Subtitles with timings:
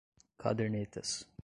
[0.41, 1.11] cadernetas